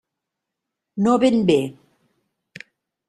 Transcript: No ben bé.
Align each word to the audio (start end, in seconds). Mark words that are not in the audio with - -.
No 1.07 1.13
ben 1.25 1.37
bé. 1.51 1.59